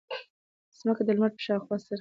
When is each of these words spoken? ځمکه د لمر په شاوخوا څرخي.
ځمکه 0.79 1.01
د 1.05 1.09
لمر 1.15 1.31
په 1.35 1.41
شاوخوا 1.45 1.75
څرخي. 1.81 1.89